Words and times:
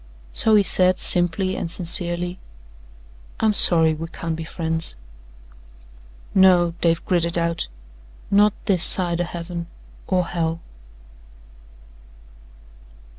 So 0.33 0.55
he 0.55 0.63
said 0.63 0.97
simply 0.97 1.55
and 1.55 1.71
sincerely: 1.71 2.39
"I'm 3.39 3.53
sorry 3.53 3.93
we 3.93 4.07
can't 4.07 4.35
be 4.35 4.43
friends." 4.43 4.95
"No," 6.33 6.73
Dave 6.81 7.05
gritted 7.05 7.37
out, 7.37 7.67
"not 8.31 8.53
this 8.65 8.81
side 8.83 9.21
o' 9.21 9.25
Heaven 9.25 9.67
or 10.07 10.25
Hell." 10.25 10.59